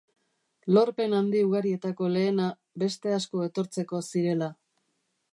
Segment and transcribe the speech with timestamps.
[0.75, 2.47] Lorpen handi ugarietako lehena,
[2.83, 4.49] beste asko etortzeko zirela.